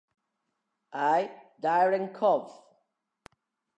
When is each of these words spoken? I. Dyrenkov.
I. 1.13 1.29
Dyrenkov. 1.61 2.49